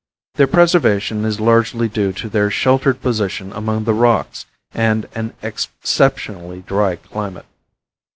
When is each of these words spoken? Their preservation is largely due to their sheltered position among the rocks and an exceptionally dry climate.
Their 0.33 0.47
preservation 0.47 1.23
is 1.25 1.39
largely 1.39 1.87
due 1.87 2.11
to 2.11 2.27
their 2.27 2.49
sheltered 2.49 3.03
position 3.03 3.53
among 3.53 3.83
the 3.83 3.93
rocks 3.93 4.47
and 4.71 5.07
an 5.13 5.33
exceptionally 5.43 6.61
dry 6.61 6.95
climate. 6.95 7.45